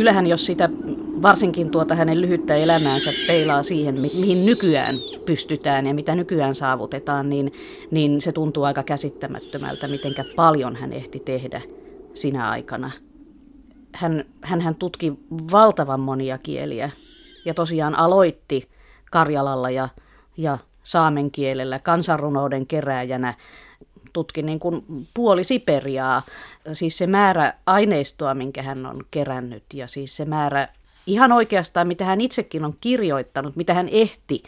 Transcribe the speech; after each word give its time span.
kyllähän 0.00 0.26
jos 0.26 0.46
sitä 0.46 0.68
varsinkin 1.22 1.70
tuota 1.70 1.94
hänen 1.94 2.20
lyhyttä 2.20 2.54
elämäänsä 2.54 3.10
peilaa 3.26 3.62
siihen, 3.62 4.00
mihin 4.00 4.46
nykyään 4.46 4.96
pystytään 5.26 5.86
ja 5.86 5.94
mitä 5.94 6.14
nykyään 6.14 6.54
saavutetaan, 6.54 7.28
niin, 7.28 7.52
niin 7.90 8.20
se 8.20 8.32
tuntuu 8.32 8.64
aika 8.64 8.82
käsittämättömältä, 8.82 9.88
miten 9.88 10.14
paljon 10.36 10.76
hän 10.76 10.92
ehti 10.92 11.20
tehdä 11.20 11.62
sinä 12.14 12.50
aikana. 12.50 12.90
Hän, 13.94 14.24
hän, 14.42 14.74
tutki 14.74 15.12
valtavan 15.52 16.00
monia 16.00 16.38
kieliä 16.38 16.90
ja 17.44 17.54
tosiaan 17.54 17.94
aloitti 17.94 18.68
Karjalalla 19.10 19.70
ja, 19.70 19.88
ja 20.36 20.58
saamen 20.84 21.30
kielellä 21.30 21.78
kansanrunouden 21.78 22.66
kerääjänä 22.66 23.34
tutki 24.12 24.42
niin 24.42 24.60
kuin 24.60 25.06
puoli 25.14 25.44
Siperiaa, 25.44 26.22
siis 26.72 26.98
se 26.98 27.06
määrä 27.06 27.54
aineistoa, 27.66 28.34
minkä 28.34 28.62
hän 28.62 28.86
on 28.86 29.04
kerännyt 29.10 29.64
ja 29.74 29.86
siis 29.86 30.16
se 30.16 30.24
määrä 30.24 30.68
ihan 31.06 31.32
oikeastaan, 31.32 31.88
mitä 31.88 32.04
hän 32.04 32.20
itsekin 32.20 32.64
on 32.64 32.74
kirjoittanut, 32.80 33.56
mitä 33.56 33.74
hän 33.74 33.88
ehti 33.88 34.42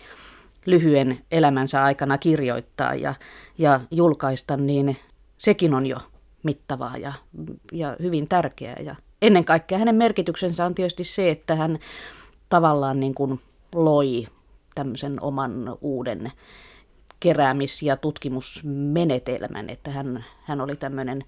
lyhyen 0.67 1.19
elämänsä 1.31 1.85
aikana 1.85 2.19
kirjoittaa 2.19 2.95
ja, 2.95 3.15
ja 3.59 3.81
julkaista, 3.91 4.57
niin 4.57 4.97
sekin 5.39 5.75
on 5.75 5.87
jo 5.87 5.97
mittavaa 6.43 6.97
ja, 6.97 7.13
ja 7.73 7.97
hyvin 8.03 8.29
tärkeää. 8.29 8.81
Ja 8.81 8.97
ennen 9.23 9.45
kaikkea 9.45 9.79
hänen 9.79 9.95
merkityksensä 9.95 10.67
on 10.67 10.75
tietysti 10.75 11.05
se, 11.05 11.31
että 11.31 11.55
hän 11.55 11.79
tavallaan 12.49 13.01
niin 13.01 13.15
kuin 13.15 13.41
loi 13.75 14.27
tämmöisen 14.75 15.15
oman 15.21 15.77
uuden 15.81 16.33
keräämis- 17.23 17.83
ja 17.83 17.97
tutkimusmenetelmän, 17.97 19.71
että 19.71 19.91
hän, 19.91 20.25
hän 20.45 20.61
oli 20.61 20.77
tämmöinen, 20.77 21.23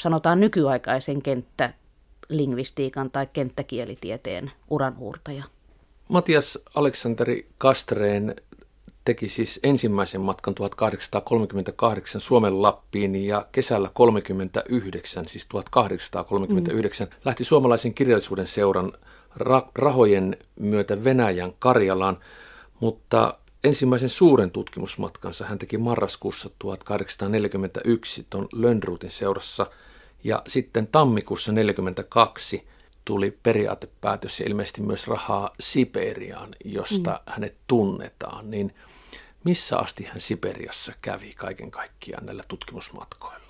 sanotaan 0.00 0.40
nykyaikaisen 0.40 1.22
kenttä 1.22 1.74
lingvistiikan 2.28 3.10
tai 3.10 3.26
kenttäkielitieteen 3.32 4.52
uranhuurtaja. 4.70 5.44
Matias 6.08 6.58
Aleksanteri 6.74 7.48
Kastreen 7.58 8.34
teki 9.04 9.28
siis 9.28 9.60
ensimmäisen 9.62 10.20
matkan 10.20 10.54
1838 10.54 12.20
Suomen 12.20 12.62
Lappiin 12.62 13.26
ja 13.26 13.46
kesällä 13.52 13.90
39, 13.94 15.28
siis 15.28 15.46
1839, 15.46 17.06
mm. 17.06 17.14
lähti 17.24 17.44
suomalaisen 17.44 17.94
kirjallisuuden 17.94 18.46
seuran 18.46 18.92
ra- 19.38 19.70
rahojen 19.74 20.36
myötä 20.60 21.04
Venäjän 21.04 21.52
Karjalaan, 21.58 22.18
mutta 22.80 23.34
ensimmäisen 23.64 24.08
suuren 24.08 24.50
tutkimusmatkansa 24.50 25.46
hän 25.46 25.58
teki 25.58 25.78
marraskuussa 25.78 26.50
1841 26.58 28.26
tuon 28.30 28.48
Lönnruutin 28.52 29.10
seurassa 29.10 29.66
ja 30.24 30.42
sitten 30.46 30.86
tammikuussa 30.86 31.52
1942 31.52 32.68
tuli 33.04 33.38
periaatepäätös 33.42 34.40
ja 34.40 34.46
ilmeisesti 34.46 34.82
myös 34.82 35.08
rahaa 35.08 35.50
Siperiaan, 35.60 36.54
josta 36.64 37.10
mm. 37.10 37.32
hänet 37.32 37.56
tunnetaan. 37.66 38.50
Niin 38.50 38.74
missä 39.44 39.78
asti 39.78 40.04
hän 40.04 40.20
Siperiassa 40.20 40.92
kävi 41.02 41.32
kaiken 41.36 41.70
kaikkiaan 41.70 42.26
näillä 42.26 42.44
tutkimusmatkoilla? 42.48 43.41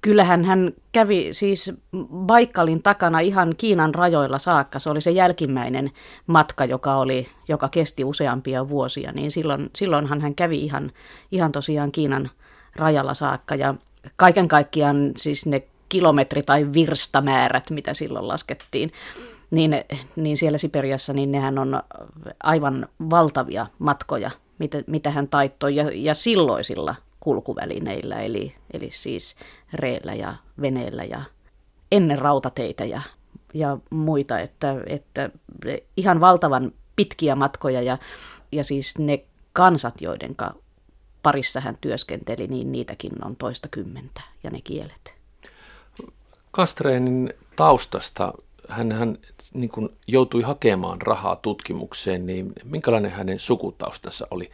Kyllähän 0.00 0.44
hän 0.44 0.72
kävi 0.92 1.28
siis 1.32 1.72
Baikkalin 2.14 2.82
takana 2.82 3.20
ihan 3.20 3.54
Kiinan 3.58 3.94
rajoilla 3.94 4.38
saakka. 4.38 4.78
Se 4.78 4.90
oli 4.90 5.00
se 5.00 5.10
jälkimmäinen 5.10 5.90
matka, 6.26 6.64
joka, 6.64 6.96
oli, 6.96 7.26
joka 7.48 7.68
kesti 7.68 8.04
useampia 8.04 8.68
vuosia. 8.68 9.12
Niin 9.12 9.30
silloin, 9.30 9.70
silloinhan 9.76 10.20
hän 10.20 10.34
kävi 10.34 10.58
ihan, 10.58 10.92
ihan 11.32 11.52
tosiaan 11.52 11.92
Kiinan 11.92 12.30
rajalla 12.76 13.14
saakka. 13.14 13.54
Ja 13.54 13.74
kaiken 14.16 14.48
kaikkiaan 14.48 15.12
siis 15.16 15.46
ne 15.46 15.62
kilometri- 15.94 16.42
tai 16.46 16.72
virstamäärät, 16.72 17.70
mitä 17.70 17.94
silloin 17.94 18.28
laskettiin, 18.28 18.90
niin, 19.50 19.84
niin 20.16 20.36
siellä 20.36 20.58
Siperiassa, 20.58 21.12
niin 21.12 21.32
nehän 21.32 21.58
on 21.58 21.82
aivan 22.42 22.88
valtavia 23.10 23.66
matkoja, 23.78 24.30
mitä, 24.58 24.82
mitä 24.86 25.10
hän 25.10 25.28
taittoi, 25.28 25.76
ja, 25.76 25.90
ja 25.94 26.14
silloisilla 26.14 26.94
kulkuvälineillä, 27.20 28.20
eli, 28.20 28.54
eli 28.72 28.90
siis 28.92 29.36
reellä 29.72 30.14
ja 30.14 30.34
veneellä 30.60 31.04
ja 31.04 31.22
ennen 31.92 32.18
rautateitä 32.18 32.84
ja, 32.84 33.02
ja 33.54 33.78
muita, 33.90 34.38
että, 34.38 34.74
että 34.86 35.30
ihan 35.96 36.20
valtavan 36.20 36.72
pitkiä 36.96 37.34
matkoja 37.34 37.82
ja, 37.82 37.98
ja 38.52 38.64
siis 38.64 38.98
ne 38.98 39.24
kansat, 39.52 40.00
joiden 40.00 40.36
parissa 41.22 41.60
hän 41.60 41.78
työskenteli, 41.80 42.46
niin 42.46 42.72
niitäkin 42.72 43.24
on 43.24 43.36
toista 43.36 43.68
kymmentä 43.68 44.20
ja 44.42 44.50
ne 44.50 44.60
kielet. 44.60 45.14
Kastreenin 46.50 47.34
taustasta 47.56 48.32
hän, 48.68 48.92
hän 48.92 49.18
niin 49.54 49.70
kuin 49.70 49.88
joutui 50.06 50.42
hakemaan 50.42 51.02
rahaa 51.02 51.36
tutkimukseen, 51.36 52.26
niin 52.26 52.52
minkälainen 52.64 53.10
hänen 53.10 53.38
sukutaustansa 53.38 54.26
oli? 54.30 54.50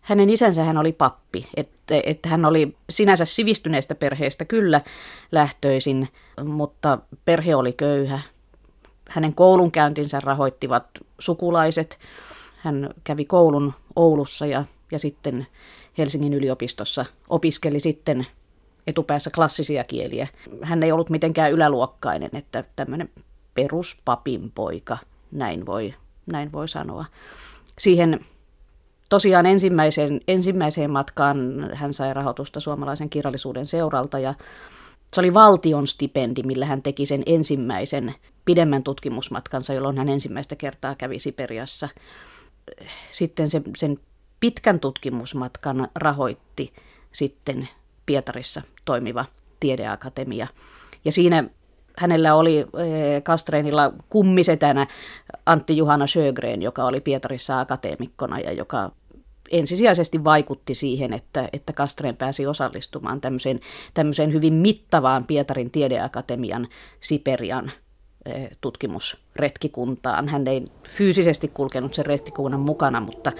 Hänen 0.00 0.30
isänsä 0.30 0.64
hän 0.64 0.78
oli 0.78 0.92
pappi, 0.92 1.48
että, 1.56 2.00
että 2.04 2.28
hän 2.28 2.44
oli 2.44 2.76
sinänsä 2.90 3.24
sivistyneestä 3.24 3.94
perheestä 3.94 4.44
kyllä 4.44 4.80
lähtöisin, 5.32 6.08
mutta 6.44 6.98
perhe 7.24 7.54
oli 7.54 7.72
köyhä. 7.72 8.20
Hänen 9.08 9.34
koulunkäyntinsä 9.34 10.20
rahoittivat 10.20 10.86
sukulaiset. 11.18 11.98
Hän 12.56 12.90
kävi 13.04 13.24
koulun 13.24 13.74
Oulussa 13.96 14.46
ja, 14.46 14.64
ja 14.92 14.98
sitten 14.98 15.46
Helsingin 15.98 16.34
yliopistossa 16.34 17.04
opiskeli 17.28 17.80
sitten 17.80 18.26
etupäässä 18.86 19.30
klassisia 19.30 19.84
kieliä. 19.84 20.28
Hän 20.62 20.82
ei 20.82 20.92
ollut 20.92 21.10
mitenkään 21.10 21.52
yläluokkainen, 21.52 22.30
että 22.32 22.64
tämmöinen 22.76 23.10
peruspapin 23.54 24.52
poika, 24.54 24.98
näin 25.32 25.66
voi, 25.66 25.94
näin 26.26 26.52
voi 26.52 26.68
sanoa. 26.68 27.04
Siihen 27.78 28.26
tosiaan 29.10 29.46
ensimmäiseen, 29.46 30.20
ensimmäiseen 30.28 30.90
matkaan 30.90 31.70
hän 31.74 31.92
sai 31.92 32.14
rahoitusta 32.14 32.60
suomalaisen 32.60 33.10
kirjallisuuden 33.10 33.66
seuralta 33.66 34.18
ja 34.18 34.34
se 35.14 35.20
oli 35.20 35.34
valtion 35.34 35.86
stipendi, 35.86 36.42
millä 36.42 36.66
hän 36.66 36.82
teki 36.82 37.06
sen 37.06 37.22
ensimmäisen 37.26 38.14
pidemmän 38.44 38.82
tutkimusmatkansa, 38.82 39.72
jolloin 39.72 39.98
hän 39.98 40.08
ensimmäistä 40.08 40.56
kertaa 40.56 40.94
kävi 40.94 41.18
Siperiassa. 41.18 41.88
Sitten 43.10 43.50
se, 43.50 43.62
sen 43.76 43.98
pitkän 44.40 44.80
tutkimusmatkan 44.80 45.88
rahoitti 45.94 46.72
sitten 47.12 47.68
Pietarissa 48.06 48.62
toimiva 48.84 49.24
tiedeakatemia. 49.60 50.46
Ja 51.04 51.12
siinä 51.12 51.44
hänellä 51.96 52.34
oli 52.34 52.58
eh, 52.58 53.22
Kastreenilla 53.22 53.92
kummisetänä 54.08 54.86
Antti 55.46 55.76
Juhana 55.76 56.06
Sjögren, 56.06 56.62
joka 56.62 56.84
oli 56.84 57.00
Pietarissa 57.00 57.60
akateemikkona 57.60 58.38
ja 58.38 58.52
joka 58.52 58.90
ensisijaisesti 59.50 60.24
vaikutti 60.24 60.74
siihen, 60.74 61.12
että, 61.12 61.48
että 61.52 61.72
Kastreen 61.72 62.16
pääsi 62.16 62.46
osallistumaan 62.46 63.20
tämmöiseen, 63.20 63.60
tämmöiseen 63.94 64.32
hyvin 64.32 64.54
mittavaan 64.54 65.24
Pietarin 65.26 65.70
tiedeakatemian 65.70 66.68
Siperian 67.00 67.72
eh, 68.26 68.50
tutkimusretkikuntaan. 68.60 70.28
Hän 70.28 70.46
ei 70.46 70.64
fyysisesti 70.88 71.48
kulkenut 71.48 71.94
sen 71.94 72.06
retkikunnan 72.06 72.60
mukana, 72.60 73.00
mutta 73.00 73.32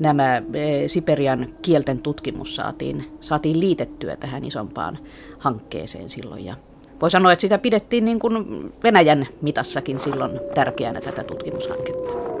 nämä 0.00 0.36
eh, 0.36 0.42
Siperian 0.86 1.54
kielten 1.62 1.98
tutkimus 1.98 2.56
saatiin, 2.56 3.18
saatiin 3.20 3.60
liitettyä 3.60 4.16
tähän 4.16 4.44
isompaan 4.44 4.98
hankkeeseen 5.38 6.08
silloin. 6.08 6.44
Ja 6.44 6.56
voi 7.00 7.10
sanoa, 7.10 7.32
että 7.32 7.40
sitä 7.40 7.58
pidettiin 7.58 8.04
niin 8.04 8.18
kuin 8.18 8.34
Venäjän 8.82 9.26
mitassakin 9.40 9.98
silloin 9.98 10.40
tärkeänä 10.54 11.00
tätä 11.00 11.24
tutkimushanketta. 11.24 12.35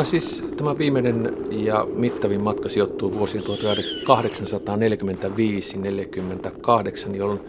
Nämä 0.00 0.10
siis, 0.10 0.44
tämä 0.56 0.78
viimeinen 0.78 1.36
ja 1.50 1.86
mittavin 1.94 2.40
matka 2.40 2.68
sijoittuu 2.68 3.14
vuosiin 3.14 3.44
1845-48, 3.44 3.46
jolloin 7.16 7.40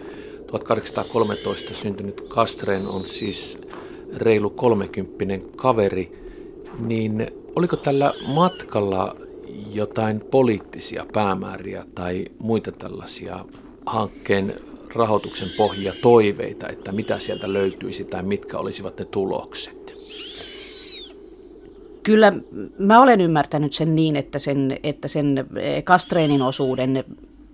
1813 0.48 1.74
syntynyt 1.74 2.22
Kastren 2.22 2.88
on 2.88 3.06
siis 3.06 3.62
reilu 4.18 4.50
kolmekymppinen 4.50 5.42
kaveri. 5.56 6.12
Niin 6.80 7.28
oliko 7.56 7.78
tällä 7.78 8.14
matkalla 8.28 9.16
jotain 9.74 10.22
poliittisia 10.22 11.06
päämääriä 11.14 11.86
tai 11.96 12.26
muita 12.40 12.72
tällaisia 12.72 13.46
hankkeen 13.86 14.54
rahoituksen 14.96 15.50
pohjia 15.58 15.94
toiveita, 16.02 16.70
että 16.70 16.92
mitä 16.92 17.20
sieltä 17.20 17.54
löytyisi 17.54 18.06
tai 18.06 18.24
mitkä 18.24 18.58
olisivat 18.58 19.00
ne 19.00 19.06
tulokset? 19.06 19.81
Kyllä 22.04 22.34
mä 22.78 23.02
olen 23.02 23.22
ymmärtänyt 23.22 23.74
sen 23.74 23.96
niin, 23.96 24.16
että 24.16 24.40
sen, 24.40 24.80
että 24.84 25.08
sen 25.08 25.48
Kastreenin 25.84 26.42
eh, 26.42 26.48
osuuden 26.48 27.04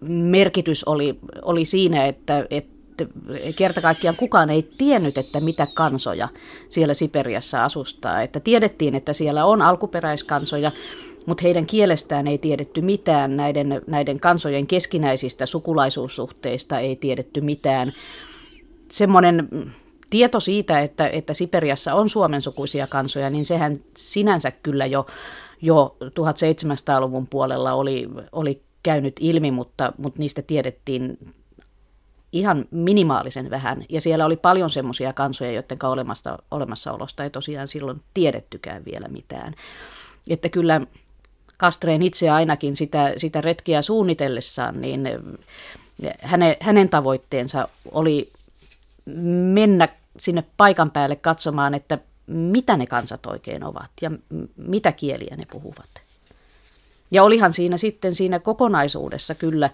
merkitys 0.01 0.83
oli, 0.83 1.19
oli 1.41 1.65
siinä, 1.65 2.05
että, 2.05 2.47
että 2.49 2.77
kerta 3.55 3.81
kaikkiaan 3.81 4.15
kukaan 4.15 4.49
ei 4.49 4.69
tiennyt, 4.77 5.17
että 5.17 5.39
mitä 5.39 5.67
kansoja 5.73 6.29
siellä 6.69 6.93
Siperiassa 6.93 7.63
asustaa. 7.63 8.21
Että 8.21 8.39
tiedettiin, 8.39 8.95
että 8.95 9.13
siellä 9.13 9.45
on 9.45 9.61
alkuperäiskansoja, 9.61 10.71
mutta 11.25 11.41
heidän 11.43 11.65
kielestään 11.65 12.27
ei 12.27 12.37
tiedetty 12.37 12.81
mitään, 12.81 13.37
näiden, 13.37 13.81
näiden 13.87 14.19
kansojen 14.19 14.67
keskinäisistä 14.67 15.45
sukulaisuussuhteista 15.45 16.79
ei 16.79 16.95
tiedetty 16.95 17.41
mitään. 17.41 17.93
Semmoinen 18.89 19.49
tieto 20.09 20.39
siitä, 20.39 20.81
että, 20.81 21.07
että 21.07 21.33
Siperiassa 21.33 21.93
on 21.93 22.09
suomensukuisia 22.09 22.87
kansoja, 22.87 23.29
niin 23.29 23.45
sehän 23.45 23.79
sinänsä 23.97 24.51
kyllä 24.51 24.85
jo, 24.85 25.07
jo 25.61 25.97
1700-luvun 26.03 27.27
puolella 27.27 27.73
oli, 27.73 28.09
oli 28.31 28.61
käynyt 28.83 29.15
ilmi, 29.19 29.51
mutta, 29.51 29.93
mutta 29.97 30.19
niistä 30.19 30.41
tiedettiin 30.41 31.17
ihan 32.31 32.65
minimaalisen 32.71 33.49
vähän. 33.49 33.85
Ja 33.89 34.01
siellä 34.01 34.25
oli 34.25 34.35
paljon 34.35 34.69
semmoisia 34.69 35.13
kansoja, 35.13 35.51
joiden 35.51 35.77
olemassa, 35.83 36.37
olemassaolosta 36.51 37.23
ei 37.23 37.29
tosiaan 37.29 37.67
silloin 37.67 38.01
tiedettykään 38.13 38.85
vielä 38.85 39.07
mitään. 39.07 39.53
Että 40.29 40.49
kyllä 40.49 40.81
Kastreen 41.57 42.01
itse 42.01 42.29
ainakin 42.29 42.75
sitä, 42.75 43.13
sitä 43.17 43.41
retkiä 43.41 43.81
suunnitellessaan, 43.81 44.81
niin 44.81 45.09
hänen, 46.21 46.55
hänen 46.59 46.89
tavoitteensa 46.89 47.67
oli 47.91 48.29
mennä 49.53 49.87
sinne 50.19 50.43
paikan 50.57 50.91
päälle 50.91 51.15
katsomaan, 51.15 51.73
että 51.73 51.97
mitä 52.27 52.77
ne 52.77 52.87
kansat 52.87 53.25
oikein 53.25 53.63
ovat 53.63 53.91
ja 54.01 54.11
mitä 54.57 54.91
kieliä 54.91 55.35
ne 55.37 55.43
puhuvat. 55.51 55.89
Ja 57.11 57.23
olihan 57.23 57.53
siinä 57.53 57.77
sitten 57.77 58.15
siinä 58.15 58.39
kokonaisuudessa 58.39 59.35
kyllä, 59.35 59.69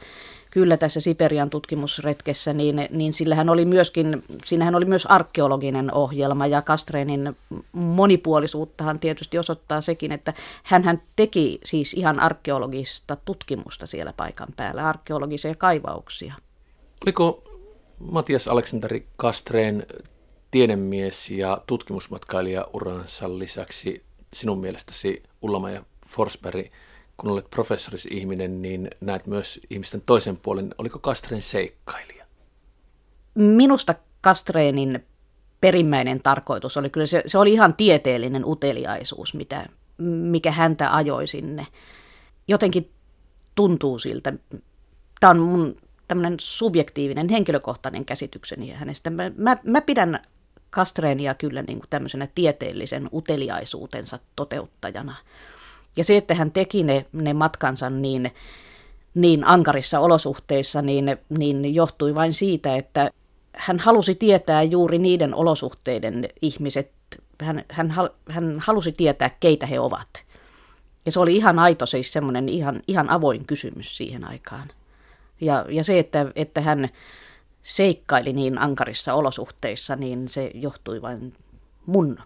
kyllä 0.52 0.78
tässä 0.78 1.00
Siperian 1.00 1.50
tutkimusretkessä, 1.50 2.54
niin, 2.54 2.88
niin 2.90 3.14
sillähän 3.14 3.50
oli 3.50 3.66
myöskin, 3.66 4.24
siinähän 4.46 4.76
oli 4.76 4.86
myös 4.86 5.06
arkeologinen 5.06 5.94
ohjelma 5.94 6.48
ja 6.48 6.62
Kastreenin 6.62 7.38
monipuolisuuttahan 7.72 9.00
tietysti 9.00 9.38
osoittaa 9.38 9.82
sekin, 9.82 10.12
että 10.12 10.34
hän 10.64 11.02
teki 11.16 11.60
siis 11.66 11.94
ihan 11.94 12.20
arkeologista 12.20 13.18
tutkimusta 13.26 13.88
siellä 13.88 14.14
paikan 14.18 14.50
päällä, 14.58 14.90
arkeologisia 14.90 15.56
kaivauksia. 15.56 16.34
Oliko 17.06 17.53
Matias 18.12 18.48
Aleksanteri 18.48 19.08
Kastreen 19.18 19.86
tiedemies 20.52 21.30
ja 21.30 21.62
tutkimusmatkailija 21.68 22.68
uransa 22.74 23.40
lisäksi 23.40 24.04
sinun 24.34 24.60
mielestäsi 24.60 25.24
Ullama 25.42 25.72
ja 25.72 25.84
Forsberg, 26.08 26.66
kun 27.18 27.32
olet 27.32 27.50
professoris 27.50 28.06
ihminen, 28.06 28.62
niin 28.62 28.90
näet 29.02 29.28
myös 29.28 29.60
ihmisten 29.70 30.02
toisen 30.06 30.38
puolen. 30.38 30.76
Oliko 30.78 31.00
Kastreen 31.00 31.42
seikkailija? 31.42 32.26
Minusta 33.36 33.96
Kastreenin 34.22 35.06
perimmäinen 35.62 36.22
tarkoitus 36.22 36.78
oli 36.78 36.90
kyllä, 36.90 37.06
se, 37.06 37.24
se 37.26 37.38
oli 37.38 37.54
ihan 37.54 37.76
tieteellinen 37.76 38.46
uteliaisuus, 38.46 39.34
mitä, 39.34 39.66
mikä 39.98 40.52
häntä 40.52 40.96
ajoi 40.96 41.28
sinne. 41.28 41.68
Jotenkin 42.48 42.92
tuntuu 43.56 44.00
siltä, 44.00 44.34
tämä 45.20 45.32
on 45.32 45.40
mun 45.40 45.76
tämmöinen 46.14 46.40
subjektiivinen, 46.40 47.30
henkilökohtainen 47.30 48.06
käsitykseni 48.06 48.72
hänestä. 48.72 49.10
Mä, 49.10 49.32
mä, 49.38 49.58
mä 49.64 49.82
pidän 49.82 50.20
Kastreenia 50.70 51.34
kyllä 51.34 51.62
niin 51.62 51.80
kuin 51.80 51.90
tämmöisenä 51.90 52.28
tieteellisen 52.36 53.10
uteliaisuutensa 53.14 54.20
toteuttajana. 54.36 55.16
Ja 55.96 56.04
se, 56.04 56.18
että 56.18 56.36
hän 56.36 56.52
teki 56.52 56.84
ne, 56.84 57.06
ne 57.12 57.34
matkansa 57.34 57.90
niin, 57.90 58.32
niin 59.14 59.48
ankarissa 59.48 60.00
olosuhteissa, 60.00 60.82
niin, 60.82 61.18
niin 61.30 61.76
johtui 61.76 62.16
vain 62.16 62.34
siitä, 62.34 62.76
että 62.76 63.12
hän 63.54 63.80
halusi 63.80 64.16
tietää 64.16 64.64
juuri 64.64 65.00
niiden 65.00 65.36
olosuhteiden 65.36 66.30
ihmiset, 66.42 66.92
hän, 67.42 67.66
hän, 67.70 67.94
hän 68.30 68.60
halusi 68.60 68.92
tietää, 68.92 69.32
keitä 69.40 69.66
he 69.66 69.80
ovat. 69.80 70.24
Ja 71.06 71.12
se 71.12 71.20
oli 71.20 71.36
ihan 71.36 71.60
aito, 71.60 71.86
siis 71.86 72.14
semmoinen 72.14 72.50
ihan, 72.50 72.82
ihan 72.88 73.10
avoin 73.10 73.46
kysymys 73.46 73.98
siihen 73.98 74.28
aikaan. 74.28 74.68
Ja, 75.44 75.66
ja 75.70 75.84
se, 75.84 76.00
että, 76.00 76.26
että 76.36 76.62
hän 76.62 76.90
seikkaili 77.64 78.34
niin 78.34 78.58
ankarissa 78.58 79.14
olosuhteissa, 79.14 79.96
niin 79.96 80.28
se 80.28 80.52
johtui 80.54 81.02
vain 81.02 81.34
mun 81.86 82.20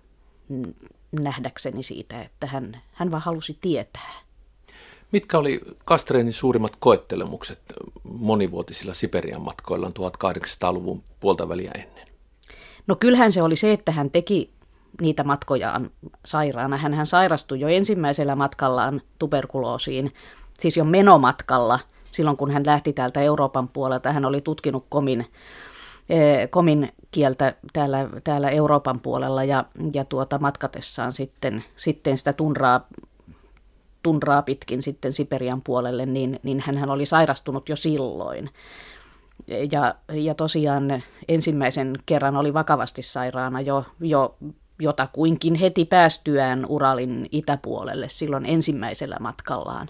nähdäkseni 1.11 1.83
siitä, 1.83 2.21
että 2.21 2.47
hän, 2.47 2.81
hän 2.93 3.11
vaan 3.11 3.23
halusi 3.23 3.57
tietää. 3.61 4.13
Mitkä 5.11 5.37
oli 5.37 5.61
Kastreenin 5.85 6.33
suurimmat 6.33 6.73
koettelemukset 6.79 7.59
monivuotisilla 8.03 8.93
Siperian 8.93 9.41
matkoillaan 9.41 9.93
1800-luvun 9.99 11.03
puolta 11.19 11.49
väliä 11.49 11.71
ennen? 11.75 12.07
No 12.87 12.95
kyllähän 12.95 13.31
se 13.31 13.41
oli 13.41 13.55
se, 13.55 13.71
että 13.71 13.91
hän 13.91 14.11
teki 14.11 14.49
niitä 15.01 15.23
matkojaan 15.23 15.91
sairaana. 16.25 16.77
Hän, 16.77 16.93
hän 16.93 17.07
sairastui 17.07 17.59
jo 17.59 17.67
ensimmäisellä 17.67 18.35
matkallaan 18.35 19.01
tuberkuloosiin, 19.19 20.13
siis 20.59 20.77
jo 20.77 20.83
menomatkalla– 20.83 21.79
silloin 22.17 22.37
kun 22.37 22.51
hän 22.51 22.65
lähti 22.65 22.93
täältä 22.93 23.21
Euroopan 23.21 23.67
puolelta. 23.67 24.11
Hän 24.11 24.25
oli 24.25 24.41
tutkinut 24.41 24.85
komin, 24.89 25.25
eh, 26.09 26.49
komin 26.49 26.91
kieltä 27.11 27.53
täällä, 27.73 28.09
täällä 28.23 28.49
Euroopan 28.49 28.99
puolella 28.99 29.43
ja, 29.43 29.65
ja 29.93 30.05
tuota, 30.05 30.39
matkatessaan 30.39 31.13
sitten, 31.13 31.63
sitten 31.75 32.17
sitä 32.17 32.33
tunraa, 32.33 32.87
tunraa 34.03 34.41
pitkin 34.41 34.81
sitten 34.81 35.13
Siperian 35.13 35.61
puolelle, 35.61 36.05
niin, 36.05 36.39
niin 36.43 36.63
hän 36.65 36.89
oli 36.89 37.05
sairastunut 37.05 37.69
jo 37.69 37.75
silloin. 37.75 38.49
Ja, 39.71 39.95
ja 40.13 40.35
tosiaan 40.35 41.03
ensimmäisen 41.27 41.93
kerran 42.05 42.35
oli 42.35 42.53
vakavasti 42.53 43.01
sairaana 43.01 43.61
jo, 43.61 43.85
jo 43.99 44.35
jotakuinkin 44.79 45.55
heti 45.55 45.85
päästyään 45.85 46.65
Uralin 46.65 47.27
itäpuolelle 47.31 48.09
silloin 48.09 48.45
ensimmäisellä 48.45 49.17
matkallaan. 49.19 49.87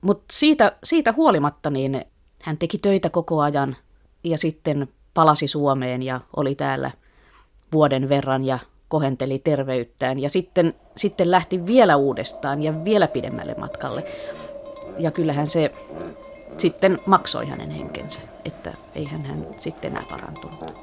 Mutta 0.00 0.24
siitä, 0.32 0.76
siitä 0.84 1.12
huolimatta 1.12 1.70
niin 1.70 2.04
hän 2.42 2.58
teki 2.58 2.78
töitä 2.78 3.10
koko 3.10 3.40
ajan 3.40 3.76
ja 4.24 4.38
sitten 4.38 4.88
palasi 5.14 5.48
Suomeen 5.48 6.02
ja 6.02 6.20
oli 6.36 6.54
täällä 6.54 6.90
vuoden 7.72 8.08
verran 8.08 8.44
ja 8.44 8.58
kohenteli 8.88 9.38
terveyttään. 9.38 10.18
Ja 10.18 10.30
sitten, 10.30 10.74
sitten 10.96 11.30
lähti 11.30 11.66
vielä 11.66 11.96
uudestaan 11.96 12.62
ja 12.62 12.84
vielä 12.84 13.08
pidemmälle 13.08 13.54
matkalle. 13.54 14.04
Ja 14.98 15.10
kyllähän 15.10 15.46
se 15.46 15.72
sitten 16.58 16.98
maksoi 17.06 17.46
hänen 17.46 17.70
henkensä, 17.70 18.20
että 18.44 18.74
eihän 18.94 19.24
hän 19.24 19.46
sitten 19.58 19.90
enää 19.90 20.04
parantunut. 20.10 20.74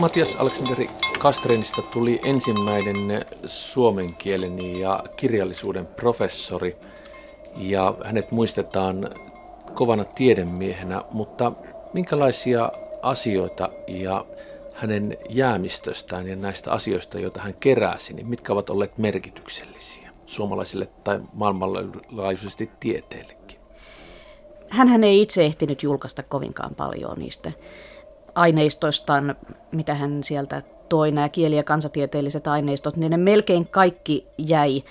Matias 0.00 0.36
Aleksanderi 0.36 0.90
Kastrenista 1.18 1.82
tuli 1.82 2.20
ensimmäinen 2.24 3.26
suomen 3.46 4.14
kielen 4.14 4.80
ja 4.80 5.04
kirjallisuuden 5.16 5.86
professori 5.86 6.76
ja 7.56 7.94
hänet 8.04 8.30
muistetaan 8.30 9.10
kovana 9.74 10.04
tiedemiehenä, 10.04 11.04
mutta 11.12 11.52
minkälaisia 11.92 12.72
asioita 13.02 13.68
ja 13.88 14.24
hänen 14.72 15.16
jäämistöstään 15.28 16.28
ja 16.28 16.36
näistä 16.36 16.72
asioista, 16.72 17.18
joita 17.18 17.40
hän 17.40 17.54
keräsi, 17.54 18.14
niin 18.14 18.26
mitkä 18.26 18.52
ovat 18.52 18.70
olleet 18.70 18.98
merkityksellisiä 18.98 20.10
suomalaisille 20.26 20.88
tai 21.04 21.20
maailmanlaajuisesti 21.32 22.70
tieteellekin? 22.80 23.60
Hän 24.68 25.04
ei 25.04 25.22
itse 25.22 25.44
ehtinyt 25.44 25.82
julkaista 25.82 26.22
kovinkaan 26.22 26.74
paljon 26.74 27.18
niistä 27.18 27.52
aineistoistaan, 28.34 29.36
mitä 29.72 29.94
hän 29.94 30.24
sieltä 30.24 30.62
toi, 30.88 31.12
nämä 31.12 31.28
kieli- 31.28 31.56
ja 31.56 31.62
kansatieteelliset 31.62 32.46
aineistot, 32.46 32.96
niin 32.96 33.10
ne 33.10 33.16
melkein 33.16 33.66
kaikki 33.66 34.26
jäi 34.38 34.82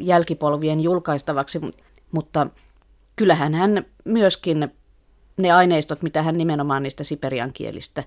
jälkipolvien 0.00 0.80
julkaistavaksi, 0.80 1.60
mutta 2.12 2.46
kyllähän 3.16 3.54
hän 3.54 3.84
myöskin 4.04 4.72
ne 5.36 5.52
aineistot, 5.52 6.02
mitä 6.02 6.22
hän 6.22 6.38
nimenomaan 6.38 6.82
niistä 6.82 7.04
siperian 7.04 7.52
kielistä 7.52 8.04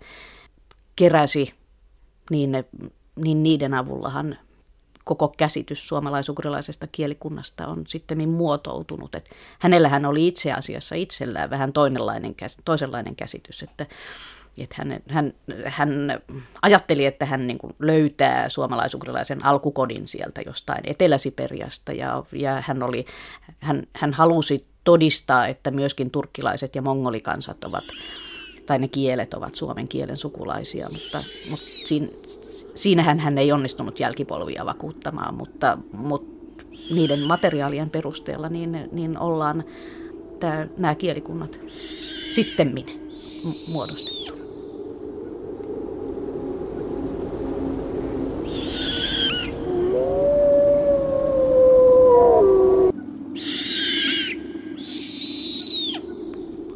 keräsi, 0.95 1.53
niin, 2.31 2.51
ne, 2.51 2.65
niin 3.15 3.43
niiden 3.43 3.73
avullahan 3.73 4.37
koko 5.03 5.33
käsitys 5.37 5.87
suomalaisukrilaisesta 5.87 6.87
kielikunnasta 6.91 7.67
on 7.67 7.83
sitten 7.87 8.29
muotoutunut. 8.29 9.15
Et 9.15 9.29
hänellähän 9.59 10.05
oli 10.05 10.27
itse 10.27 10.53
asiassa 10.53 10.95
itsellään 10.95 11.49
vähän 11.49 11.73
toisenlainen, 11.73 12.35
toisenlainen 12.65 13.15
käsitys, 13.15 13.63
että 13.63 13.85
että 14.63 14.75
hän, 14.77 15.01
hän, 15.09 15.33
hän 15.65 16.21
ajatteli, 16.61 17.05
että 17.05 17.25
hän 17.25 17.47
niin 17.47 17.57
kuin 17.57 17.75
löytää 17.79 18.49
suomalaisukrilaisen 18.49 19.45
alkukodin 19.45 20.07
sieltä 20.07 20.41
jostain 20.41 20.81
Etelä-Siperiasta 20.83 21.91
ja, 21.91 22.23
ja 22.31 22.63
hän, 22.67 22.83
oli, 22.83 23.05
hän, 23.59 23.83
hän 23.93 24.13
halusi 24.13 24.65
todistaa, 24.83 25.47
että 25.47 25.71
myöskin 25.71 26.11
turkkilaiset 26.11 26.75
ja 26.75 26.81
mongolikansat 26.81 27.63
ovat, 27.63 27.83
tai 28.65 28.79
ne 28.79 28.87
kielet 28.87 29.33
ovat 29.33 29.55
suomen 29.55 29.87
kielen 29.87 30.17
sukulaisia, 30.17 30.89
mutta, 30.91 31.23
mutta 31.49 31.65
siinä, 31.85 32.07
siinähän 32.75 33.19
hän 33.19 33.37
ei 33.37 33.51
onnistunut 33.51 33.99
jälkipolvia 33.99 34.65
vakuuttamaan, 34.65 35.33
mutta, 35.33 35.77
mutta 35.93 36.37
niiden 36.89 37.19
materiaalien 37.19 37.89
perusteella 37.89 38.49
niin, 38.49 38.89
niin 38.91 39.19
ollaan 39.19 39.63
tämä, 40.39 40.67
nämä 40.77 40.95
kielikunnat 40.95 41.59
sittemmin 42.31 42.85
muodostettu. 43.67 44.16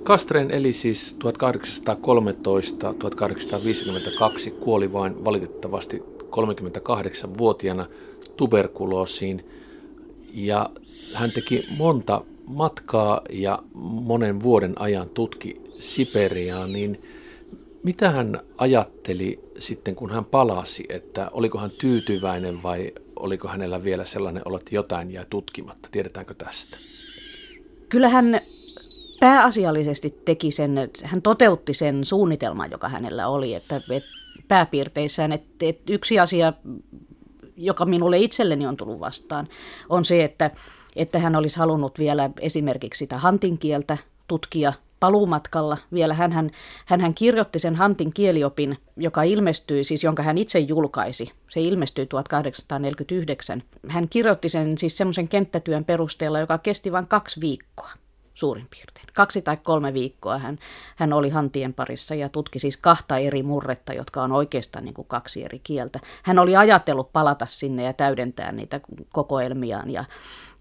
Kastreen 0.04 0.52
eli 0.52 0.74
siis 0.74 1.18
1813-1852, 4.48 4.52
kuoli 4.52 4.94
vain 4.94 5.26
valitettavasti 5.26 6.04
38-vuotiaana 6.22 7.86
tuberkuloosiin 8.38 9.46
ja 10.34 10.70
hän 11.14 11.32
teki 11.32 11.68
monta 11.78 12.22
matkaa 12.48 13.22
ja 13.30 13.60
monen 13.74 14.44
vuoden 14.44 14.82
ajan 14.82 15.10
tutki 15.10 15.62
Siperiaa, 15.80 16.68
niin 16.68 17.02
mitä 17.84 18.10
hän 18.10 18.40
ajatteli 18.58 19.40
sitten, 19.60 19.96
kun 19.96 20.12
hän 20.12 20.26
palasi, 20.26 20.86
että 20.90 21.30
oliko 21.34 21.58
hän 21.58 21.72
tyytyväinen 21.72 22.64
vai 22.64 22.92
oliko 23.16 23.48
hänellä 23.48 23.84
vielä 23.84 24.06
sellainen 24.06 24.44
olo, 24.46 24.58
että 24.58 24.76
jotain 24.76 25.12
jäi 25.12 25.26
tutkimatta? 25.30 25.90
Tiedetäänkö 25.92 26.34
tästä? 26.34 26.78
Kyllähän 27.90 28.42
pääasiallisesti 29.22 30.22
teki 30.26 30.52
sen, 30.52 30.76
hän 31.04 31.22
toteutti 31.22 31.74
sen 31.74 32.06
suunnitelman, 32.06 32.72
joka 32.72 32.90
hänellä 32.90 33.28
oli, 33.28 33.54
että, 33.54 33.76
että 33.76 34.10
pääpiirteissään, 34.48 35.32
että, 35.32 35.66
että 35.66 35.94
yksi 35.94 36.20
asia, 36.20 36.54
joka 37.58 37.86
minulle 37.86 38.18
itselleni 38.18 38.68
on 38.68 38.78
tullut 38.78 39.00
vastaan, 39.00 39.48
on 39.90 40.06
se, 40.06 40.24
että, 40.24 40.52
että 40.96 41.20
hän 41.20 41.36
olisi 41.36 41.60
halunnut 41.60 42.00
vielä 42.00 42.30
esimerkiksi 42.40 43.00
sitä 43.00 43.18
hantin 43.18 43.58
kieltä 43.58 43.98
tutkia 44.28 44.74
paluumatkalla. 45.00 45.78
Vielä 45.94 46.14
hän, 46.14 46.32
hän, 46.32 47.02
hän 47.02 47.14
kirjoitti 47.14 47.60
sen 47.60 47.76
Hantin 47.76 48.14
kieliopin, 48.14 48.78
joka 48.98 49.24
ilmestyi, 49.24 49.84
siis 49.84 50.04
jonka 50.04 50.24
hän 50.24 50.38
itse 50.38 50.60
julkaisi. 50.60 51.32
Se 51.50 51.62
ilmestyi 51.62 52.06
1849. 52.06 53.64
Hän 53.88 54.10
kirjoitti 54.10 54.50
sen 54.50 54.78
siis 54.78 54.98
semmoisen 54.98 55.28
kenttätyön 55.28 55.86
perusteella, 55.86 56.40
joka 56.40 56.58
kesti 56.58 56.92
vain 56.92 57.08
kaksi 57.08 57.42
viikkoa 57.42 57.92
suurin 58.42 58.68
piirtein. 58.72 59.06
Kaksi 59.14 59.42
tai 59.42 59.58
kolme 59.58 59.94
viikkoa 59.94 60.38
hän, 60.40 60.60
hän 60.96 61.14
oli 61.14 61.30
hantien 61.30 61.74
parissa 61.74 62.16
ja 62.16 62.30
tutki 62.30 62.60
siis 62.60 62.78
kahta 62.78 63.18
eri 63.18 63.44
murretta, 63.44 63.94
jotka 63.94 64.24
on 64.24 64.32
oikeastaan 64.32 64.86
niin 64.86 64.94
kuin 64.94 65.08
kaksi 65.08 65.44
eri 65.44 65.60
kieltä. 65.64 66.00
Hän 66.24 66.40
oli 66.40 66.56
ajatellut 66.56 67.14
palata 67.14 67.46
sinne 67.50 67.84
ja 67.84 67.94
täydentää 67.94 68.52
niitä 68.52 68.80
kokoelmiaan 69.14 69.90
ja, 69.90 70.06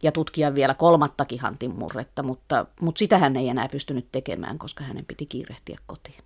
ja 0.02 0.12
tutkia 0.12 0.54
vielä 0.54 0.75
kolmattakin 0.75 1.40
hantin 1.40 1.75
murretta, 1.75 2.22
mutta, 2.22 2.66
mutta 2.80 2.99
sitä 2.99 3.18
hän 3.18 3.37
ei 3.37 3.49
enää 3.49 3.68
pystynyt 3.68 4.06
tekemään, 4.12 4.58
koska 4.58 4.84
hänen 4.84 5.04
piti 5.06 5.26
kiirehtiä 5.26 5.78
kotiin. 5.87 6.25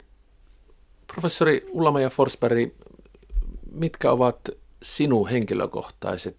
Professori 1.06 1.66
Ullama 1.72 2.00
ja 2.00 2.10
Forsberg, 2.10 2.72
mitkä 3.72 4.10
ovat 4.10 4.40
sinun 4.82 5.28
henkilökohtaiset 5.28 6.36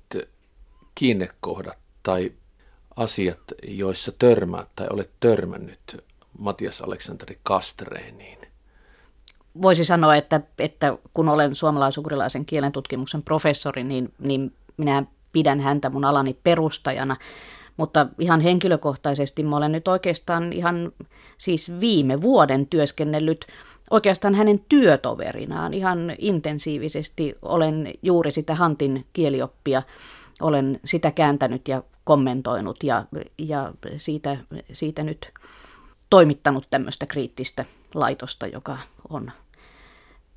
kiinnekohdat 0.96 1.78
tai 2.04 2.32
asiat, 2.96 3.40
joissa 3.68 4.12
törmäät 4.20 4.68
tai 4.76 4.88
olet 4.90 5.10
törmännyt 5.20 6.04
Matias 6.40 6.82
Aleksanteri 6.82 7.40
Kastreeniin? 7.44 8.40
Voisi 9.62 9.84
sanoa, 9.84 10.16
että, 10.16 10.42
että 10.60 10.98
kun 11.14 11.30
olen 11.30 11.56
suomalaisukurilaisen 11.56 12.46
kielen 12.46 12.72
tutkimuksen 12.72 13.24
professori, 13.24 13.84
niin, 13.84 14.14
niin 14.20 14.54
minä 14.78 15.04
pidän 15.32 15.60
häntä 15.60 15.90
mun 15.90 16.06
alani 16.06 16.38
perustajana. 16.44 17.16
Mutta 17.78 18.08
ihan 18.20 18.42
henkilökohtaisesti 18.42 19.44
mä 19.44 19.58
olen 19.58 19.72
nyt 19.72 19.88
oikeastaan 19.88 20.54
ihan 20.54 20.92
siis 21.38 21.80
viime 21.80 22.22
vuoden 22.22 22.68
työskennellyt 22.68 23.46
oikeastaan 23.90 24.36
hänen 24.36 24.60
työtoverinaan 24.70 25.74
ihan 25.74 26.16
intensiivisesti. 26.18 27.36
Olen 27.42 27.94
juuri 28.02 28.32
sitä 28.32 28.56
Hantin 28.56 29.06
kielioppia, 29.14 29.84
olen 30.42 30.80
sitä 30.86 31.12
kääntänyt 31.12 31.68
ja 31.68 31.84
kommentoinut 32.06 32.84
ja, 32.84 33.06
ja 33.38 33.74
siitä, 33.98 34.38
siitä 34.74 35.04
nyt 35.04 35.34
toimittanut 36.10 36.68
tämmöistä 36.70 37.06
kriittistä 37.06 37.66
laitosta, 37.94 38.48
joka 38.48 38.78
on 39.10 39.32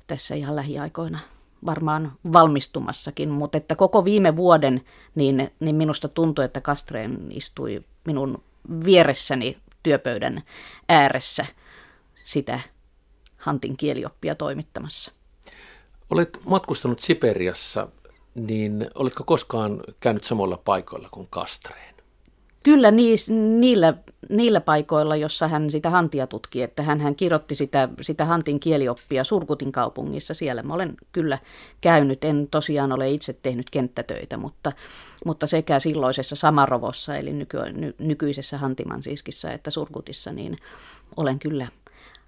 tässä 0.07 0.35
ihan 0.35 0.55
lähiaikoina 0.55 1.19
varmaan 1.65 2.11
valmistumassakin, 2.33 3.29
mutta 3.29 3.57
että 3.57 3.75
koko 3.75 4.05
viime 4.05 4.35
vuoden 4.35 4.81
niin, 5.15 5.51
niin 5.59 5.75
minusta 5.75 6.07
tuntui, 6.07 6.45
että 6.45 6.61
Kastreen 6.61 7.31
istui 7.31 7.83
minun 8.05 8.43
vieressäni 8.85 9.57
työpöydän 9.83 10.41
ääressä 10.89 11.45
sitä 12.23 12.59
Hantin 13.37 13.77
kielioppia 13.77 14.35
toimittamassa. 14.35 15.11
Olet 16.09 16.39
matkustanut 16.45 16.99
Siperiassa 16.99 17.87
niin 18.35 18.87
oletko 18.95 19.23
koskaan 19.23 19.83
käynyt 19.99 20.23
samoilla 20.23 20.57
paikoilla 20.57 21.09
kuin 21.11 21.27
Kastreen? 21.29 21.89
Kyllä 22.63 22.91
niis, 22.91 23.29
niillä, 23.29 23.93
niillä 24.29 24.61
paikoilla, 24.61 25.15
jossa 25.15 25.47
hän 25.47 25.69
sitä 25.69 25.89
hantia 25.89 26.27
tutki, 26.27 26.61
että 26.61 26.83
hän, 26.83 26.99
hän 26.99 27.15
kirjoitti 27.15 27.55
sitä, 27.55 27.89
sitä 28.01 28.25
hantin 28.25 28.59
kielioppia 28.59 29.23
Surkutin 29.23 29.71
kaupungissa. 29.71 30.33
Siellä 30.33 30.63
mä 30.63 30.73
olen 30.73 30.97
kyllä 31.11 31.39
käynyt, 31.81 32.25
en 32.25 32.47
tosiaan 32.51 32.91
ole 32.91 33.09
itse 33.09 33.33
tehnyt 33.33 33.69
kenttätöitä, 33.69 34.37
mutta, 34.37 34.71
mutta 35.25 35.47
sekä 35.47 35.79
silloisessa 35.79 36.35
Samarovossa, 36.35 37.15
eli 37.15 37.33
nyky, 37.33 37.57
ny, 37.71 37.95
nykyisessä 37.99 38.57
Hantimansiskissä 38.57 39.53
että 39.53 39.71
Surkutissa, 39.71 40.31
niin 40.31 40.57
olen 41.17 41.39
kyllä 41.39 41.67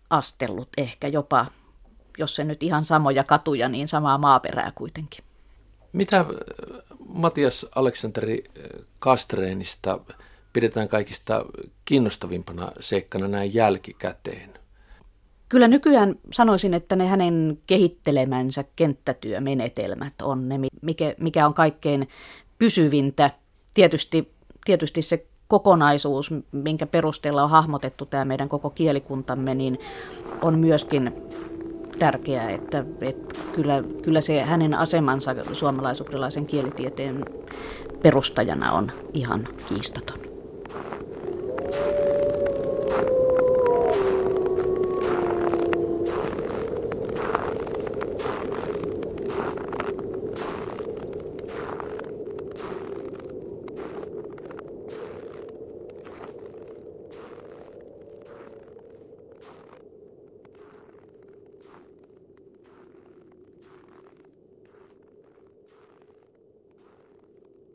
astellut 0.09 0.69
ehkä 0.77 1.07
jopa, 1.07 1.45
jos 2.17 2.35
se 2.35 2.43
nyt 2.43 2.63
ihan 2.63 2.85
samoja 2.85 3.23
katuja, 3.23 3.69
niin 3.69 3.87
samaa 3.87 4.17
maaperää 4.17 4.71
kuitenkin. 4.75 5.23
Mitä 5.93 6.19
äh, 6.19 6.25
Matias 7.07 7.65
Aleksanteri 7.75 8.43
äh, 8.47 8.63
Kastreenista 8.99 9.99
pidetään 10.53 10.87
kaikista 10.87 11.45
kiinnostavimpana 11.85 12.71
seikkana 12.79 13.27
näin 13.27 13.53
jälkikäteen? 13.53 14.49
Kyllä 15.49 15.67
nykyään 15.67 16.15
sanoisin, 16.31 16.73
että 16.73 16.95
ne 16.95 17.07
hänen 17.07 17.59
kehittelemänsä 17.67 18.63
kenttätyömenetelmät 18.75 20.21
on 20.21 20.49
ne, 20.49 20.59
mikä, 20.81 21.15
mikä 21.17 21.47
on 21.47 21.53
kaikkein 21.53 22.09
pysyvintä. 22.59 23.31
Tietysti, 23.73 24.31
tietysti 24.65 25.01
se 25.01 25.25
kokonaisuus, 25.47 26.29
minkä 26.51 26.85
perusteella 26.85 27.43
on 27.43 27.49
hahmotettu 27.49 28.05
tämä 28.05 28.25
meidän 28.25 28.49
koko 28.49 28.69
kielikuntamme, 28.69 29.55
niin 29.55 29.79
on 30.41 30.59
myöskin 30.59 31.30
tärkeää, 32.01 32.49
että, 32.49 32.85
että 33.01 33.35
kyllä, 33.55 33.83
kyllä 34.03 34.21
se 34.21 34.41
hänen 34.41 34.73
asemansa 34.73 35.35
suomalaisukrilaisen 35.53 36.45
kielitieteen 36.45 37.25
perustajana 38.01 38.71
on 38.71 38.91
ihan 39.13 39.47
kiistaton. 39.67 40.30